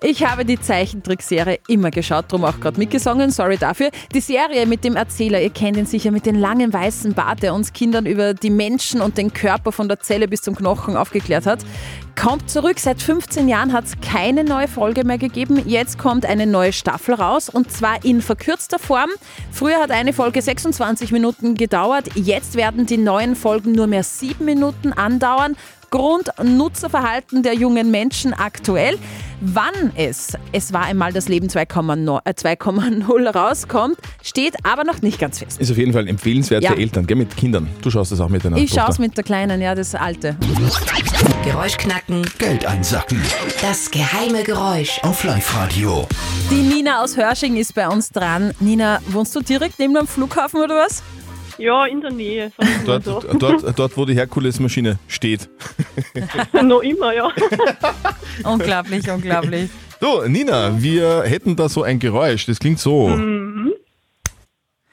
Ich 0.00 0.24
habe 0.24 0.44
die 0.44 0.60
Zeichentrickserie 0.60 1.58
immer 1.66 1.90
geschaut, 1.90 2.26
darum 2.28 2.44
auch 2.44 2.60
gerade 2.60 2.78
mitgesungen, 2.78 3.30
sorry 3.32 3.56
dafür. 3.56 3.90
Die 4.14 4.20
Serie 4.20 4.64
mit 4.64 4.84
dem 4.84 4.94
Erzähler, 4.94 5.40
ihr 5.42 5.50
kennt 5.50 5.76
ihn 5.76 5.86
sicher, 5.86 6.12
mit 6.12 6.24
den 6.24 6.36
langen 6.36 6.72
weißen 6.72 7.14
Bart, 7.14 7.42
der 7.42 7.52
uns 7.52 7.72
Kindern 7.72 8.06
über 8.06 8.32
die 8.32 8.50
Menschen 8.50 9.00
und 9.00 9.18
den 9.18 9.32
Körper 9.32 9.72
von 9.72 9.88
der 9.88 9.98
Zelle 9.98 10.28
bis 10.28 10.42
zum 10.42 10.54
Knochen 10.54 10.96
aufgeklärt 10.96 11.46
hat, 11.46 11.64
kommt 12.14 12.48
zurück. 12.48 12.78
Seit 12.78 13.02
15 13.02 13.48
Jahren 13.48 13.72
hat 13.72 13.86
es 13.86 14.00
keine 14.00 14.44
neue 14.44 14.68
Folge 14.68 15.04
mehr 15.04 15.18
gegeben. 15.18 15.62
Jetzt 15.66 15.98
kommt 15.98 16.24
eine 16.26 16.46
neue 16.46 16.72
Staffel 16.72 17.16
raus 17.16 17.48
und 17.48 17.72
zwar 17.72 18.04
in 18.04 18.22
verkürzter 18.22 18.78
Form. 18.78 19.10
Früher 19.50 19.80
hat 19.80 19.90
eine 19.90 20.12
Folge 20.12 20.40
26 20.40 21.10
Minuten 21.10 21.56
gedauert, 21.56 22.08
jetzt 22.14 22.54
werden 22.54 22.86
die 22.86 22.98
neuen 22.98 23.34
Folgen 23.34 23.72
nur 23.72 23.88
mehr 23.88 24.04
7 24.04 24.44
Minuten 24.44 24.92
andauern. 24.92 25.56
Grund 25.90 26.30
Nutzerverhalten 26.42 27.42
der 27.42 27.54
jungen 27.54 27.90
Menschen 27.90 28.34
aktuell. 28.34 28.98
Wann 29.40 29.92
es, 29.94 30.32
es 30.52 30.72
war 30.72 30.82
einmal 30.84 31.12
das 31.12 31.28
Leben 31.28 31.46
2,0 31.48 32.20
äh, 32.24 32.30
2,0 32.30 33.28
rauskommt, 33.30 33.96
steht 34.22 34.56
aber 34.64 34.82
noch 34.84 35.00
nicht 35.02 35.20
ganz 35.20 35.38
fest. 35.38 35.60
Ist 35.60 35.70
auf 35.70 35.78
jeden 35.78 35.92
Fall 35.92 36.08
empfehlenswert 36.08 36.64
Ja. 36.64 36.72
für 36.72 36.78
Eltern, 36.78 37.06
gell, 37.06 37.16
mit 37.16 37.36
Kindern. 37.36 37.68
Du 37.82 37.90
schaust 37.90 38.10
das 38.10 38.20
auch 38.20 38.28
mit 38.28 38.44
deiner 38.44 38.56
Ich 38.56 38.72
schaue 38.72 38.90
es 38.90 38.98
mit 38.98 39.16
der 39.16 39.22
Kleinen, 39.24 39.60
ja, 39.60 39.74
das 39.76 39.94
alte. 39.94 40.36
Geräuschknacken. 41.44 42.22
Geld 42.38 42.66
einsacken. 42.66 43.20
Das 43.62 43.90
geheime 43.90 44.42
Geräusch. 44.42 44.98
Auf 45.02 45.22
Live-Radio. 45.24 46.06
Die 46.50 46.54
Nina 46.62 47.02
aus 47.02 47.16
Hörsching 47.16 47.56
ist 47.56 47.74
bei 47.74 47.88
uns 47.88 48.10
dran. 48.10 48.52
Nina, 48.60 49.00
wohnst 49.08 49.34
du 49.36 49.40
direkt 49.40 49.78
neben 49.78 49.94
dem 49.94 50.06
Flughafen 50.06 50.60
oder 50.60 50.74
was? 50.74 51.02
Ja, 51.58 51.86
in 51.86 52.00
der 52.00 52.10
Nähe. 52.12 52.52
Dort, 52.86 53.04
so. 53.04 53.20
dort, 53.38 53.78
dort, 53.78 53.96
wo 53.96 54.04
die 54.04 54.14
Herkules-Maschine 54.14 54.98
steht. 55.08 55.48
Noch 56.62 56.80
immer, 56.82 57.12
ja. 57.14 57.30
unglaublich, 58.44 59.10
unglaublich. 59.10 59.68
So, 60.00 60.22
Nina, 60.26 60.80
wir 60.80 61.22
hätten 61.24 61.56
da 61.56 61.68
so 61.68 61.82
ein 61.82 61.98
Geräusch, 61.98 62.46
das 62.46 62.60
klingt 62.60 62.78
so. 62.78 63.08
Mhm. 63.08 63.72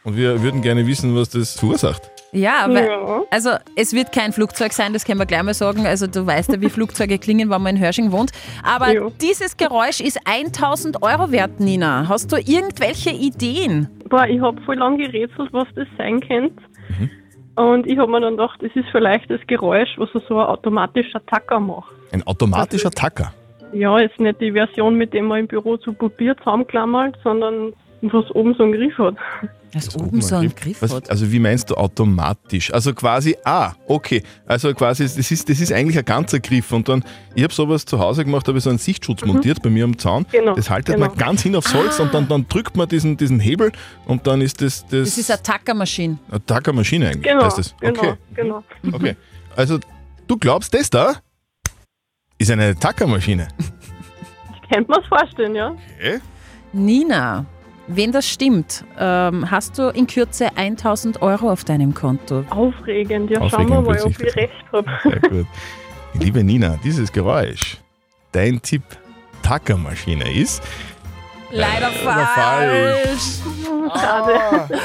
Und 0.04 0.18
wir 0.18 0.42
würden 0.42 0.62
gerne 0.62 0.86
wissen, 0.88 1.16
was 1.16 1.30
das 1.30 1.54
verursacht. 1.60 2.02
Ja, 2.32 2.66
weil, 2.68 2.86
Ja. 2.88 3.22
also 3.32 3.52
es 3.76 3.94
wird 3.94 4.12
kein 4.12 4.34
Flugzeug 4.34 4.74
sein, 4.74 4.92
das 4.94 5.06
können 5.06 5.20
wir 5.20 5.26
gleich 5.26 5.42
mal 5.44 5.54
sagen. 5.54 5.86
Also 5.88 6.06
du 6.08 6.26
weißt 6.26 6.50
ja, 6.52 6.60
wie 6.62 6.70
Flugzeuge 6.70 7.18
klingen, 7.18 7.50
wenn 7.50 7.62
man 7.62 7.76
in 7.78 7.82
Hörsching 7.82 8.12
wohnt. 8.12 8.32
Aber 8.62 8.92
Ja. 8.92 9.10
dieses 9.22 9.56
Geräusch 9.58 10.02
ist 10.02 10.20
1000 10.26 11.02
Euro 11.02 11.32
wert, 11.32 11.60
Nina. 11.60 12.08
Hast 12.10 12.32
du 12.32 12.38
irgendwelche 12.38 13.12
Ideen? 13.12 13.88
Boah, 14.10 14.28
ich 14.28 14.40
habe 14.40 14.62
voll 14.62 14.78
lang 14.78 14.98
gerätselt, 14.98 15.52
was 15.52 15.68
das 15.76 15.88
sein 15.98 16.20
könnte. 16.20 16.62
Mhm. 17.00 17.10
Und 17.56 17.88
ich 17.88 17.98
habe 17.98 18.12
mir 18.12 18.22
dann 18.22 18.38
gedacht, 18.38 18.62
das 18.62 18.72
ist 18.76 18.90
vielleicht 18.92 19.30
das 19.30 19.40
Geräusch, 19.48 19.98
was 19.98 20.10
so 20.12 20.40
ein 20.40 20.46
automatischer 20.46 21.26
Tacker 21.26 21.60
macht. 21.60 21.92
Ein 22.12 22.26
automatischer 22.28 22.92
Tacker. 22.92 23.34
Ja, 23.74 24.00
jetzt 24.00 24.20
nicht 24.20 24.42
die 24.42 24.52
Version, 24.52 24.96
mit 24.96 25.14
dem 25.14 25.26
man 25.26 25.40
im 25.40 25.48
Büro 25.48 25.78
zu 25.78 25.94
Papier 25.94 26.38
zusammenklammert, 26.38 27.18
sondern 27.24 27.74
was 28.02 28.30
oben 28.32 28.54
so 28.56 28.64
einen 28.64 28.74
Griff 28.74 28.98
hat. 28.98 29.16
Das 29.76 29.94
oben 29.94 30.22
so 30.22 30.38
ein 30.38 30.56
Griff 30.56 30.82
Was, 30.82 31.10
also 31.10 31.30
wie 31.34 31.40
meinst 31.40 31.70
du 31.70 31.76
automatisch? 31.76 32.74
Also 32.74 32.94
quasi, 32.94 33.36
ah, 33.44 33.74
okay. 33.88 34.24
Also 34.46 34.74
quasi, 34.74 35.04
das 35.04 35.18
ist, 35.18 35.50
das 35.50 35.60
ist 35.60 35.74
eigentlich 35.74 35.98
ein 35.98 36.06
ganzer 36.06 36.40
Griff. 36.40 36.72
Und 36.72 36.88
dann, 36.88 37.04
ich 37.36 37.44
habe 37.44 37.54
sowas 37.54 37.84
zu 37.84 38.00
Hause 38.00 38.24
gemacht, 38.24 38.48
habe 38.48 38.58
ich 38.58 38.64
so 38.64 38.70
einen 38.70 38.80
Sichtschutz 38.80 39.26
montiert 39.26 39.62
bei 39.62 39.70
mir 39.70 39.84
am 39.84 39.98
Zaun. 39.98 40.26
Genau, 40.32 40.56
das 40.56 40.70
haltet 40.70 40.96
genau. 40.96 41.08
man 41.08 41.18
ganz 41.18 41.42
hin 41.42 41.58
aufs 41.58 41.74
Holz 41.74 42.00
und 42.00 42.14
dann, 42.14 42.26
dann 42.30 42.48
drückt 42.48 42.78
man 42.78 42.88
diesen, 42.88 43.18
diesen 43.18 43.42
Hebel 43.42 43.74
und 44.06 44.26
dann 44.28 44.40
ist 44.40 44.62
das, 44.62 44.84
das, 44.88 45.10
Das 45.10 45.18
ist 45.18 45.30
eine 45.30 45.44
Tackermaschine. 45.44 46.20
eine 46.32 46.46
Tackermaschine 46.46 47.08
eigentlich. 47.10 47.24
Genau, 47.24 47.44
heißt 47.44 47.58
das. 47.58 47.76
genau, 47.82 48.00
Okay. 48.00 48.14
genau. 48.34 48.64
okay. 48.94 49.16
Also 49.58 49.80
du 50.26 50.38
glaubst, 50.38 50.74
das 50.74 50.90
da 50.90 51.16
ist 52.38 52.50
eine 52.50 52.76
Tackermaschine. 52.76 53.50
Könnte 54.72 54.90
man 54.90 55.02
es 55.02 55.08
vorstellen, 55.08 55.54
ja? 55.54 55.76
Okay. 55.98 56.20
Nina, 56.72 57.46
wenn 57.88 58.12
das 58.12 58.28
stimmt, 58.28 58.84
ähm, 59.00 59.50
hast 59.50 59.78
du 59.78 59.90
in 59.90 60.08
Kürze 60.08 60.58
1000 60.58 61.22
Euro 61.22 61.52
auf 61.52 61.64
deinem 61.64 61.94
Konto. 61.94 62.44
Aufregend. 62.50 63.30
Ja, 63.30 63.42
Aufregend 63.42 63.70
schauen 63.70 63.86
wir 63.86 63.94
mal, 63.94 64.02
ob 64.02 64.20
ich 64.22 64.36
recht 64.36 64.54
habe. 64.72 64.90
Sehr 65.04 65.20
gut. 65.20 65.48
Liebe 66.14 66.44
Nina, 66.44 66.80
dieses 66.84 67.12
Geräusch, 67.12 67.78
dein 68.32 68.62
Tipp 68.62 68.84
Tackermaschine 69.44 70.34
ist 70.34 70.64
Leider 71.56 71.90
Leider 72.04 72.28
falsch. 72.28 73.22
Schade. 73.94 74.80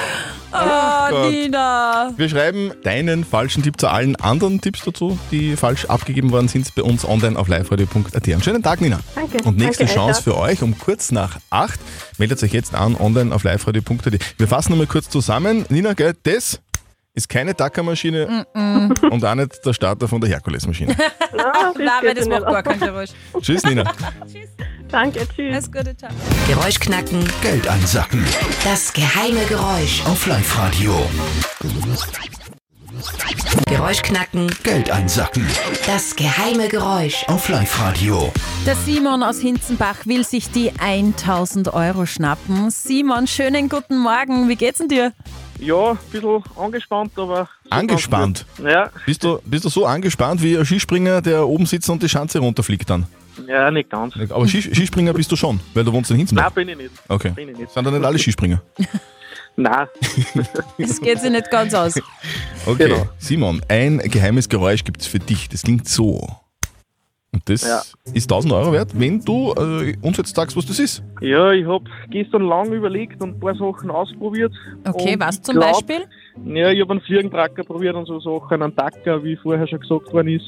Oh, 0.52 1.10
Gott. 1.10 1.30
Nina. 1.32 2.12
Wir 2.16 2.28
schreiben 2.28 2.72
deinen 2.82 3.24
falschen 3.24 3.62
Tipp 3.62 3.80
zu 3.80 3.88
allen 3.88 4.16
anderen 4.16 4.60
Tipps 4.60 4.82
dazu, 4.84 5.18
die 5.30 5.56
falsch 5.56 5.84
abgegeben 5.86 6.30
worden 6.30 6.48
sind, 6.48 6.72
bei 6.74 6.82
uns 6.82 7.04
online 7.04 7.38
auf 7.38 7.48
liveradio.at. 7.48 8.28
Einen 8.28 8.42
schönen 8.42 8.62
Tag, 8.62 8.80
Nina. 8.80 9.00
Danke. 9.14 9.38
Und 9.44 9.58
nächste 9.58 9.84
Danke, 9.84 9.94
Chance 10.00 10.22
für 10.22 10.36
euch 10.36 10.62
um 10.62 10.78
kurz 10.78 11.12
nach 11.12 11.38
acht. 11.50 11.78
Meldet 12.18 12.42
euch 12.42 12.52
jetzt 12.52 12.74
an 12.74 12.96
online 12.96 13.34
auf 13.34 13.44
liveradio.at. 13.44 14.18
Wir 14.38 14.48
fassen 14.48 14.70
nochmal 14.72 14.86
kurz 14.86 15.08
zusammen. 15.08 15.66
Nina, 15.68 15.92
gell, 15.94 16.14
das 16.22 16.60
ist 17.14 17.28
keine 17.28 17.54
Tackermaschine 17.56 18.46
und 18.54 19.24
auch 19.24 19.34
nicht 19.34 19.64
der 19.64 19.72
Starter 19.72 20.06
von 20.08 20.20
der 20.20 20.30
Herkulesmaschine. 20.30 20.96
Ah, 21.42 21.72
Nein, 21.78 22.14
das 22.14 22.28
macht 22.28 22.44
gar 22.44 22.62
kein 22.62 22.78
Geräusch. 22.78 23.10
Tschüss, 23.40 23.62
Nina. 23.64 23.90
Danke, 24.90 25.26
tschüss. 25.35 25.52
Alles 25.52 25.73
Gute, 25.73 25.97
ciao. 25.97 26.11
Geräusch 26.49 26.80
knacken, 26.80 27.25
Geld 27.42 27.68
einsacken. 27.68 28.25
das 28.64 28.92
geheime 28.92 29.44
Geräusch. 29.49 30.02
Auf 30.04 30.26
Live-Radio. 30.26 30.94
Geräusch 33.68 34.02
knacken, 34.02 34.50
Geld 34.62 34.90
einsacken. 34.90 35.47
das 35.87 36.16
geheime 36.16 36.68
Geräusch. 36.68 37.25
Auf 37.28 37.49
Live-Radio. 37.49 38.32
Der 38.66 38.75
Simon 38.75 39.23
aus 39.23 39.38
Hinzenbach 39.40 40.06
will 40.06 40.25
sich 40.25 40.50
die 40.50 40.73
1000 40.78 41.73
Euro 41.73 42.04
schnappen. 42.06 42.70
Simon, 42.70 43.26
schönen 43.26 43.68
guten 43.68 43.99
Morgen. 43.99 44.49
Wie 44.49 44.56
geht's 44.56 44.78
denn 44.78 44.88
dir? 44.88 45.12
Ja, 45.61 45.90
ein 45.92 45.99
bisschen 46.11 46.42
angespannt, 46.56 47.12
aber. 47.16 47.49
Angespannt? 47.70 48.44
Ja, 48.62 48.90
Bist 49.06 49.23
du, 49.23 49.38
bist 49.44 49.64
du 49.64 49.68
so 49.68 49.87
angespannt 49.87 50.42
wie 50.42 50.59
ein 50.59 50.64
Skispringer, 50.66 51.20
der 51.23 51.47
oben 51.47 51.66
sitzt 51.66 51.88
und 51.90 52.02
die 52.02 52.09
Schanze 52.09 52.38
runterfliegt 52.40 52.88
dann? 52.90 53.06
Ja, 53.49 53.70
nicht 53.70 53.90
ganz. 53.90 54.14
Aber 54.30 54.47
Skis 54.47 54.64
Skispringer 54.64 55.12
bist 55.12 55.30
du 55.32 55.37
schon, 55.37 55.61
weil 55.75 55.85
du 55.85 55.92
wohnst 55.92 56.11
in 56.11 56.16
Hinzenbach. 56.18 56.44
Nein, 56.44 56.54
bin 56.54 56.68
ich 56.70 56.76
nicht. 56.76 56.90
Okay. 57.09 57.30
Bin 57.35 57.49
ich 57.50 57.59
nicht. 57.59 57.70
Sind 57.70 57.85
da 57.87 57.90
nicht 57.90 58.04
alle 58.04 58.18
Skispringer? 58.18 58.62
Nein. 59.56 59.87
Das 60.78 61.00
geht 61.00 61.18
sich 61.20 61.30
nicht 61.30 61.50
ganz 61.50 61.75
aus. 61.75 62.00
Okay. 62.66 62.88
Genau. 62.88 63.06
Simon, 63.18 63.61
ein 63.68 63.99
geheimes 63.99 64.49
Geräusch 64.49 64.85
gibt 64.85 65.00
es 65.02 65.06
für 65.06 65.18
dich. 65.18 65.49
Das 65.49 65.62
klingt 65.62 65.88
so. 65.88 66.26
Und 67.32 67.49
das 67.49 67.62
Ja. 67.62 67.82
ist 68.12 68.25
1000 68.30 68.52
Euro 68.52 68.73
wert, 68.73 68.90
wenn 68.99 69.20
du 69.20 69.52
äh, 69.52 69.94
uns 70.02 70.16
jetzt 70.16 70.35
sagst, 70.35 70.56
was 70.56 70.66
das 70.66 70.78
ist. 70.80 71.02
Ja, 71.20 71.52
ich 71.52 71.64
habe 71.64 71.85
gestern 72.11 72.42
lang 72.42 72.73
überlegt 72.73 73.23
und 73.23 73.37
ein 73.37 73.40
paar 73.40 73.54
Sachen 73.54 73.90
ausprobiert. 73.90 74.52
Okay, 74.85 75.14
Und 75.14 75.20
was 75.20 75.40
zum 75.40 75.54
glaub- 75.56 75.73
Beispiel? 75.73 76.06
Ja, 76.44 76.70
ich 76.70 76.80
habe 76.80 76.90
einen 76.92 77.00
Fliegentracker 77.02 77.62
probiert 77.62 77.94
und 77.94 78.06
so 78.06 78.18
Sachen, 78.20 78.62
einen 78.62 78.75
Tacker, 78.75 79.23
wie 79.23 79.37
vorher 79.37 79.66
schon 79.68 79.78
gesagt 79.80 80.12
worden 80.12 80.28
ist. 80.28 80.47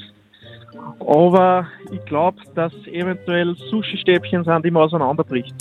Aber 1.00 1.66
ich 1.90 2.04
glaube, 2.04 2.38
dass 2.54 2.72
eventuell 2.86 3.54
Sushi-Stäbchen 3.70 4.44
sind, 4.44 4.64
die 4.64 4.70
man 4.70 4.82
auseinanderbricht. 4.84 5.54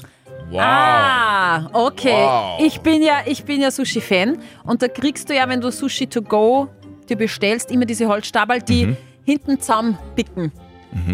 Wow. 0.49 0.59
Ah, 0.61 1.69
okay. 1.73 2.09
Wow. 2.23 2.59
Ich 2.65 2.81
bin 2.81 3.01
ja, 3.03 3.19
ich 3.25 3.43
bin 3.45 3.61
ja 3.61 3.71
Sushi-Fan 3.71 4.37
und 4.65 4.81
da 4.81 4.87
kriegst 4.87 5.29
du 5.29 5.35
ja, 5.35 5.47
wenn 5.47 5.61
du 5.61 5.71
Sushi 5.71 6.07
to 6.07 6.21
go 6.21 6.67
dir 7.09 7.15
bestellst, 7.17 7.71
immer 7.71 7.85
diese 7.85 8.07
Holzstabel, 8.07 8.61
die 8.61 8.87
Mhm. 8.87 8.97
hinten 9.25 9.59
zusammenpicken. 9.59 10.51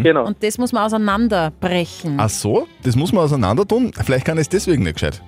Genau. 0.01 0.25
Und 0.25 0.41
das 0.43 0.57
muss 0.57 0.71
man 0.71 0.83
auseinanderbrechen. 0.85 2.19
Ach 2.19 2.29
so, 2.29 2.67
das 2.83 2.95
muss 2.95 3.13
man 3.13 3.23
auseinander 3.25 3.67
tun. 3.67 3.91
Vielleicht 4.03 4.25
kann 4.25 4.37
ich 4.37 4.41
es 4.41 4.49
deswegen 4.49 4.81
nicht 4.83 4.95
gescheit. 4.95 5.21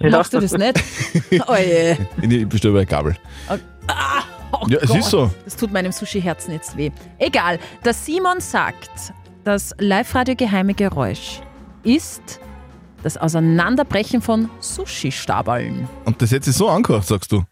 Machst 0.00 0.32
du 0.32 0.38
das 0.38 0.52
nicht? 0.56 0.80
oh 1.48 1.54
je. 1.56 1.96
Ich 2.22 2.48
bestelle 2.48 2.74
bei 2.74 2.84
Gabel. 2.84 3.16
Oh 4.62 4.66
Ja, 4.68 4.78
es 4.80 4.88
Gott. 4.88 4.98
ist 4.98 5.10
so. 5.10 5.30
Das 5.44 5.56
tut 5.56 5.72
meinem 5.72 5.92
Sushi-Herzen 5.92 6.52
jetzt 6.52 6.76
weh. 6.76 6.90
Egal. 7.18 7.58
Der 7.84 7.94
Simon 7.94 8.40
sagt, 8.40 8.90
das 9.44 9.74
Live-Radio-geheime 9.78 10.74
Geräusch 10.74 11.40
ist 11.84 12.40
das 13.02 13.16
Auseinanderbrechen 13.16 14.20
von 14.20 14.50
Sushi-Stabeln. 14.60 15.88
Und 16.04 16.20
das 16.20 16.30
jetzt 16.32 16.46
ist 16.48 16.58
so 16.58 16.68
angehört, 16.68 17.06
sagst 17.06 17.32
du. 17.32 17.42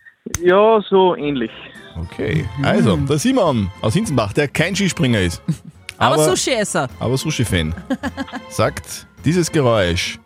Ja, 0.43 0.81
so 0.91 1.15
ähnlich. 1.17 1.51
Okay. 1.97 2.45
Also, 2.63 2.97
der 2.97 3.19
Simon 3.19 3.71
aus 3.81 3.95
Hinzenbach, 3.95 4.33
der 4.33 4.49
kein 4.49 4.75
Skispringer 4.77 5.21
ist. 5.21 5.41
Aber, 5.99 6.23
Sushi-Esser. 6.23 6.89
aber 7.01 7.17
Sushi-Fan, 7.17 7.75
sagt, 8.51 9.07
dieses 9.25 9.51
Geräusch 9.51 10.21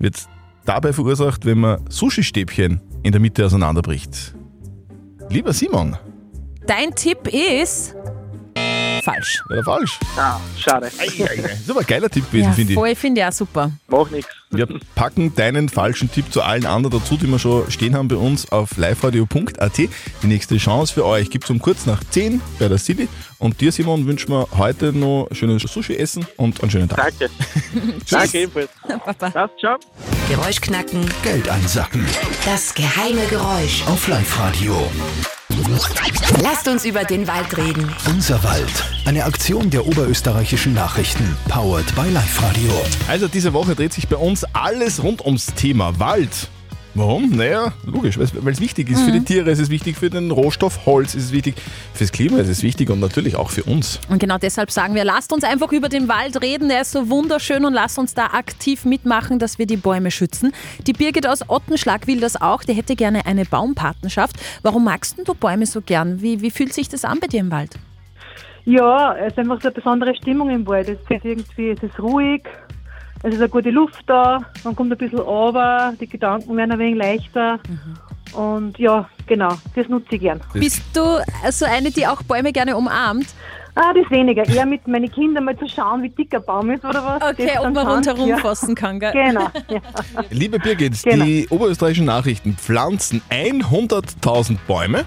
wird 0.00 0.16
dabei 0.64 0.92
verursacht, 0.92 1.44
wenn 1.44 1.58
man 1.58 1.84
Sushi-Stäbchen 1.88 2.80
in 3.04 3.12
der 3.12 3.20
Mitte 3.20 3.46
auseinanderbricht. 3.46 4.34
Lieber 5.30 5.52
Simon, 5.52 5.96
Dein 6.66 6.94
Tipp 6.94 7.28
ist 7.32 7.94
falsch. 9.02 9.42
war 9.48 9.56
der 9.56 9.64
falsch? 9.64 9.98
Ah, 10.16 10.38
schade. 10.58 10.90
Das 10.96 11.04
ist 11.06 11.70
aber 11.70 11.80
ein 11.80 11.86
geiler 11.86 12.08
Tipp 12.08 12.24
gewesen, 12.30 12.46
Ja, 12.46 12.52
finde 12.52 12.72
ich. 12.72 12.78
voll, 12.78 12.94
finde 12.94 13.20
ich 13.20 13.26
auch 13.26 13.32
super. 13.32 13.70
Mach 13.88 14.08
nichts. 14.10 14.30
Wir 14.50 14.66
packen 14.94 15.34
deinen 15.34 15.68
falschen 15.68 16.10
Tipp 16.10 16.32
zu 16.32 16.40
allen 16.42 16.64
anderen 16.64 16.98
dazu, 17.00 17.18
die 17.18 17.26
wir 17.26 17.38
schon 17.38 17.70
stehen 17.70 17.94
haben 17.94 18.08
bei 18.08 18.16
uns 18.16 18.50
auf 18.50 18.78
liveradio.at. 18.78 19.76
Die 19.76 19.90
nächste 20.26 20.56
Chance 20.56 20.94
für 20.94 21.04
euch 21.04 21.28
gibt 21.28 21.44
es 21.44 21.50
um 21.50 21.58
kurz 21.58 21.84
nach 21.84 22.02
10 22.08 22.40
bei 22.58 22.68
der 22.68 22.78
City. 22.78 23.08
Und 23.38 23.60
dir, 23.60 23.72
Simon, 23.72 24.06
wünschen 24.06 24.30
wir 24.30 24.48
heute 24.56 24.92
noch 24.94 25.28
schönes 25.32 25.62
Sushi 25.64 25.96
essen 25.96 26.26
und 26.38 26.62
einen 26.62 26.70
schönen 26.70 26.88
Tag. 26.88 27.12
Danke. 27.18 27.30
Danke 28.10 28.38
ebenfalls. 28.40 28.70
Papa. 29.04 29.28
Das, 29.28 29.50
ciao. 29.60 29.76
Geräusch 30.30 30.60
knacken, 30.62 31.04
Geld 31.22 31.46
einsacken. 31.50 32.06
das 32.46 32.72
geheime 32.74 33.26
Geräusch. 33.28 33.82
Auf 33.86 34.08
Live-Radio. 34.08 34.90
Lasst 36.42 36.68
uns 36.68 36.84
über 36.84 37.04
den 37.04 37.26
Wald 37.26 37.56
reden. 37.56 37.90
Unser 38.06 38.42
Wald. 38.44 38.84
Eine 39.06 39.24
Aktion 39.24 39.70
der 39.70 39.86
oberösterreichischen 39.86 40.74
Nachrichten. 40.74 41.36
Powered 41.48 41.86
by 41.94 42.08
Live-Radio. 42.10 42.70
Also 43.08 43.28
diese 43.28 43.52
Woche 43.54 43.74
dreht 43.74 43.92
sich 43.92 44.08
bei 44.08 44.16
uns 44.16 44.44
alles 44.52 45.02
rund 45.02 45.24
ums 45.24 45.46
Thema 45.54 45.98
Wald. 45.98 46.50
Warum? 46.96 47.30
Naja, 47.30 47.72
logisch, 47.84 48.18
weil 48.18 48.52
es 48.52 48.60
wichtig 48.60 48.88
ist 48.88 49.02
für 49.02 49.10
die 49.10 49.24
Tiere, 49.24 49.50
es 49.50 49.58
ist 49.58 49.68
wichtig 49.68 49.96
für 49.96 50.10
den 50.10 50.30
Rohstoff 50.30 50.86
Holz, 50.86 51.14
es 51.14 51.24
ist 51.24 51.32
wichtig 51.32 51.56
fürs 51.92 52.12
Klima, 52.12 52.38
es 52.38 52.48
ist 52.48 52.62
wichtig 52.62 52.88
und 52.88 53.00
natürlich 53.00 53.34
auch 53.34 53.50
für 53.50 53.64
uns. 53.64 53.98
Und 54.08 54.20
genau 54.20 54.38
deshalb 54.38 54.70
sagen 54.70 54.94
wir, 54.94 55.04
lasst 55.04 55.32
uns 55.32 55.42
einfach 55.42 55.72
über 55.72 55.88
den 55.88 56.06
Wald 56.06 56.40
reden. 56.40 56.70
Er 56.70 56.82
ist 56.82 56.92
so 56.92 57.10
wunderschön 57.10 57.64
und 57.64 57.72
lasst 57.72 57.98
uns 57.98 58.14
da 58.14 58.26
aktiv 58.26 58.84
mitmachen, 58.84 59.40
dass 59.40 59.58
wir 59.58 59.66
die 59.66 59.76
Bäume 59.76 60.12
schützen. 60.12 60.52
Die 60.86 60.92
Birgit 60.92 61.26
aus 61.26 61.48
Ottenschlag 61.48 62.06
will 62.06 62.20
das 62.20 62.40
auch. 62.40 62.62
Die 62.62 62.74
hätte 62.74 62.94
gerne 62.94 63.26
eine 63.26 63.44
Baumpatenschaft. 63.44 64.36
Warum 64.62 64.84
magst 64.84 65.18
denn 65.18 65.24
du 65.24 65.34
Bäume 65.34 65.66
so 65.66 65.80
gern? 65.80 66.22
Wie, 66.22 66.42
wie 66.42 66.52
fühlt 66.52 66.72
sich 66.72 66.88
das 66.88 67.04
an 67.04 67.18
bei 67.18 67.26
dir 67.26 67.40
im 67.40 67.50
Wald? 67.50 67.72
Ja, 68.66 69.16
es 69.16 69.32
ist 69.32 69.38
einfach 69.40 69.60
so 69.60 69.68
eine 69.68 69.74
besondere 69.74 70.14
Stimmung 70.14 70.48
im 70.50 70.64
Wald. 70.66 70.88
Es 70.88 70.98
ist 71.00 71.24
irgendwie, 71.24 71.70
es 71.70 71.82
ist 71.82 71.98
ruhig, 71.98 72.42
es 73.24 73.34
ist 73.34 73.40
eine 73.40 73.48
gute 73.48 73.70
Luft 73.70 74.04
da, 74.06 74.40
man 74.64 74.76
kommt 74.76 74.92
ein 74.92 74.98
bisschen 74.98 75.18
runter, 75.18 75.94
die 75.98 76.06
Gedanken 76.06 76.56
werden 76.56 76.72
ein 76.72 76.78
wenig 76.78 76.96
leichter. 76.96 77.58
Und 78.34 78.78
ja, 78.78 79.08
genau, 79.26 79.54
das 79.74 79.88
nutze 79.88 80.16
ich 80.16 80.20
gern. 80.20 80.40
Bist 80.52 80.82
du 80.92 81.18
so 81.50 81.64
eine, 81.64 81.90
die 81.90 82.06
auch 82.06 82.22
Bäume 82.22 82.52
gerne 82.52 82.76
umarmt? 82.76 83.26
Ah, 83.76 83.92
das 83.92 84.08
weniger. 84.10 84.46
Eher 84.46 84.66
mit 84.66 84.86
meinen 84.86 85.10
Kindern 85.10 85.44
mal 85.44 85.56
zu 85.56 85.66
schauen, 85.66 86.02
wie 86.02 86.10
dick 86.10 86.34
ein 86.34 86.44
Baum 86.44 86.70
ist 86.70 86.84
oder 86.84 87.04
was. 87.04 87.30
Okay, 87.32 87.58
ob 87.58 87.74
man 87.74 87.86
rundherum 87.86 88.28
ja. 88.28 88.36
fassen 88.36 88.74
kann, 88.74 89.00
gell? 89.00 89.12
Genau. 89.12 89.48
Ja. 89.68 89.80
Liebe 90.30 90.58
Birgit, 90.58 91.02
Genau. 91.02 91.24
die 91.24 91.48
oberösterreichischen 91.48 92.04
Nachrichten 92.04 92.56
pflanzen 92.56 93.22
100.000 93.30 94.58
Bäume 94.68 95.04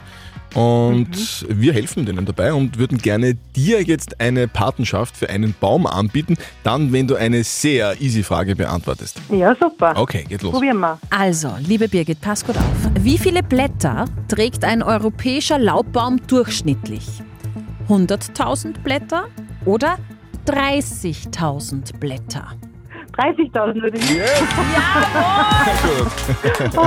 Und 0.57 1.45
wir 1.49 1.71
helfen 1.71 2.07
denen 2.07 2.25
dabei 2.25 2.51
und 2.51 2.79
würden 2.79 2.97
gerne 2.97 3.35
dir 3.55 3.83
jetzt 3.83 4.19
eine 4.19 4.47
Patenschaft 4.47 5.15
für 5.15 5.29
einen 5.29 5.53
Baum 5.59 5.85
anbieten, 5.85 6.35
dann, 6.63 6.91
wenn 6.91 7.07
du 7.07 7.13
eine 7.13 7.43
sehr 7.43 8.01
easy 8.01 8.23
Frage 8.23 8.55
beantwortest. 8.55 9.21
Ja, 9.29 9.55
super. 9.55 9.93
Okay, 9.95 10.25
geht 10.27 10.41
los. 10.41 10.53
Probieren 10.53 10.79
wir. 10.79 10.97
Also, 11.11 11.53
liebe 11.59 11.87
Birgit, 11.87 12.21
pass 12.21 12.43
gut 12.43 12.57
auf. 12.57 12.63
Wie 12.99 13.19
viele 13.19 13.43
Blätter 13.43 14.05
trägt 14.29 14.63
ein 14.63 14.81
europäischer 14.81 15.59
Laubbaum 15.59 16.25
durchschnittlich? 16.25 17.05
100.000 17.87 18.79
Blätter 18.81 19.27
oder 19.63 19.99
30.000 20.47 21.99
Blätter? 21.99 22.47
30.000 23.17 23.81
würde 23.81 23.97
ich. 23.97 24.09
Jawohl! 24.09 24.27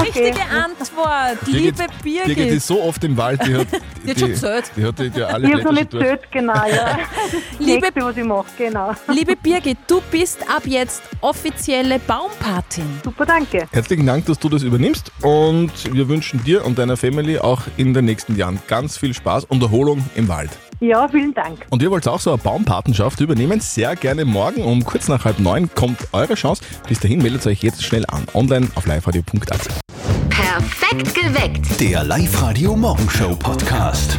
Richtige 0.01 0.43
Antwort, 0.43 1.39
liebe 1.47 1.73
Birgit. 2.03 2.25
Birgit 2.27 2.51
ist 2.53 2.67
so 2.67 2.83
oft 2.83 3.03
im 3.05 3.17
Wald, 3.17 3.41
die 3.47 3.55
hat, 3.57 3.67
Die 3.73 3.77
hat 4.11 4.17
die, 4.17 4.21
schon 4.21 4.29
gezählt. 4.31 4.71
die 4.77 4.85
hat 4.85 4.99
die, 4.99 5.11
die 5.11 5.23
alle 5.23 5.47
Ich 5.49 5.53
habe 5.53 5.63
schon 5.63 5.75
nicht 5.75 5.91
zählt, 5.91 6.21
genau, 6.31 6.55
ja. 6.55 6.99
Liebe- 7.59 7.81
Nächste, 7.81 8.01
was 8.03 8.17
ich 8.17 8.25
mache, 8.25 8.47
genau. 8.57 8.93
Liebe 9.09 9.37
Birgit, 9.37 9.79
du 9.89 10.01
bist 10.11 10.43
ab 10.49 10.63
jetzt 10.67 11.03
offizielle 11.21 11.99
Baumpatin. 11.99 12.85
Super, 13.05 13.27
danke. 13.27 13.67
Herzlichen 13.73 14.07
Dank, 14.07 14.27
dass 14.27 14.39
du 14.39 14.49
das 14.49 14.63
übernimmst 14.63 15.11
und 15.23 15.73
wir 15.93 16.09
wünschen 16.09 16.43
dir 16.45 16.65
und 16.65 16.79
deiner 16.79 16.97
Family 16.97 17.39
auch 17.39 17.63
in 17.77 17.93
den 17.95 18.05
nächsten 18.05 18.37
Jahren 18.37 18.61
ganz 18.69 18.97
viel 18.97 19.15
Spaß 19.15 19.45
und 19.47 19.63
Erholung 19.63 20.05
im 20.15 20.29
Wald. 20.29 20.51
Ja, 20.81 21.07
vielen 21.09 21.35
Dank. 21.35 21.67
Und 21.71 21.83
ihr 21.83 21.91
wollt 21.91 22.09
auch 22.09 22.21
so 22.21 22.31
eine 22.31 22.39
Baumpatenschaft 22.39 23.21
übernehmen? 23.21 23.61
Sehr 23.61 23.95
gerne 23.97 24.25
morgen 24.25 24.63
um 24.63 24.85
kurz 24.85 25.09
nach 25.09 25.25
halb 25.25 25.39
neun 25.39 25.69
kommt 25.75 26.09
eure 26.13 26.35
Chance. 26.35 26.63
Bis 26.89 27.01
dahin 27.01 27.23
meldet 27.23 27.47
euch 27.47 27.63
jetzt 27.63 27.83
schnell 27.85 28.05
an. 28.09 28.27
Online 28.33 28.69
auf 28.75 28.87
liveradio.at. 28.87 29.69
Perfekt 30.31 31.15
geweckt. 31.15 31.81
Der 31.81 32.03
Live-Radio 32.05 32.75
Morgenshow 32.75 33.37
Podcast. 33.37 34.19